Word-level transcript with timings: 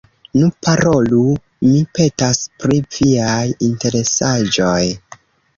Nu, 0.35 0.47
parolu, 0.67 1.19
mi 1.67 1.83
petas, 1.99 2.41
pri 2.63 2.79
viaj 2.97 3.45
interesaĵoj. 3.71 4.83